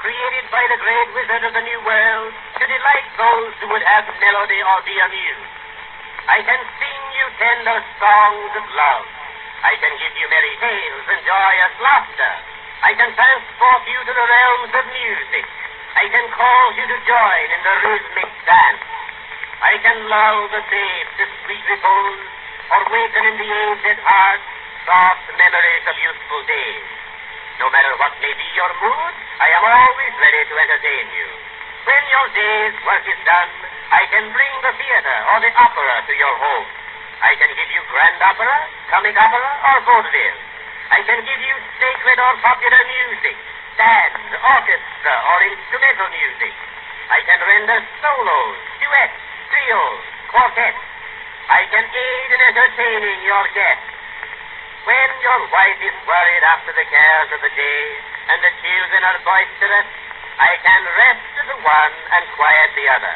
[0.00, 4.08] created by the great wizard of the New World to delight those who would have
[4.08, 5.52] melody or be amused.
[6.24, 9.06] I can sing you tender songs of love.
[9.60, 12.32] I can give you merry tales and joyous laughter.
[12.80, 15.44] I can transport you to the realms of music.
[16.00, 18.84] I can cause you to join in the rhythmic dance.
[19.60, 22.24] I can lull the babe to sweet repose,
[22.72, 24.40] or waken in the aged heart
[24.88, 26.99] soft memories of youthful days.
[28.00, 29.12] What may be your mood,
[29.44, 31.28] I am always ready to entertain you.
[31.84, 33.52] When your day's work is done,
[33.92, 36.64] I can bring the theater or the opera to your home.
[37.20, 38.56] I can give you grand opera,
[38.88, 40.40] comic opera, or vaudeville.
[40.96, 43.36] I can give you sacred or popular music,
[43.76, 46.56] dance, orchestra, or instrumental music.
[47.12, 49.20] I can render solos, duets,
[49.52, 50.00] trios,
[50.32, 50.80] quartets.
[51.52, 53.99] I can aid in entertaining your guests.
[54.80, 57.82] When your wife is worried after the cares of the day,
[58.32, 59.88] and the children are boisterous,
[60.40, 63.14] I can rest the one and quiet the other.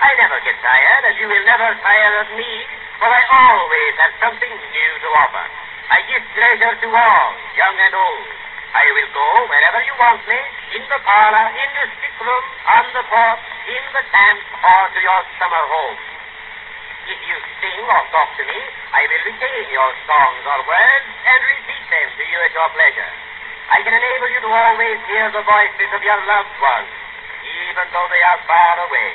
[0.00, 2.52] I never get tired, and you will never tire of me,
[2.96, 5.46] for I always have something new to offer.
[5.92, 7.28] I give pleasure to all,
[7.60, 8.28] young and old.
[8.72, 10.40] I will go wherever you want me,
[10.80, 14.98] in the parlor, in the sick room, on the porch, in the camp, or to
[15.04, 15.98] your summer home.
[17.04, 17.36] If you
[17.92, 18.58] or talk to me,
[18.92, 23.12] I will retain your songs or words and repeat them to you at your pleasure.
[23.68, 26.92] I can enable you to always hear the voices of your loved ones,
[27.44, 29.10] even though they are far away.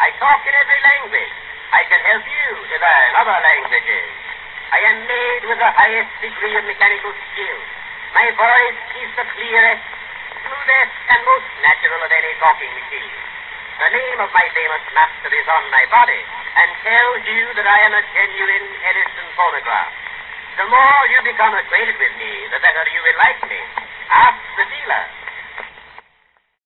[0.00, 1.34] I talk in every language.
[1.72, 4.08] I can help you to learn other languages.
[4.72, 7.58] I am made with the highest degree of mechanical skill.
[8.16, 9.84] My voice is the clearest,
[10.40, 13.35] smoothest, and most natural of any talking machine.
[13.76, 17.78] The name of my famous master is on my body and tells you that I
[17.84, 19.92] am a genuine Edison phonograph.
[20.56, 23.40] The more you become acquainted with me, the better you will like